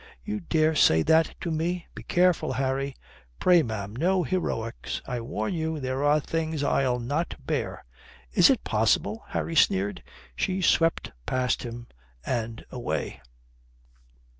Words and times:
"You 0.23 0.39
dare 0.39 0.73
say 0.73 1.03
that 1.03 1.35
to 1.41 1.51
me! 1.51 1.85
Be 1.93 2.01
careful, 2.01 2.53
Harry." 2.53 2.95
"Pray, 3.39 3.61
ma'am, 3.61 3.95
no 3.95 4.23
heroics." 4.23 4.99
"I 5.05 5.21
warn 5.21 5.53
you, 5.53 5.79
there 5.79 6.03
are 6.03 6.19
things 6.19 6.63
I'll 6.63 6.97
not 6.97 7.35
bear." 7.45 7.85
"Is 8.33 8.49
it 8.49 8.63
possible?" 8.63 9.23
Harry 9.27 9.55
sneered. 9.55 10.01
She 10.35 10.59
swept 10.59 11.11
past 11.27 11.61
him 11.61 11.85
and 12.25 12.65
away. 12.71 13.21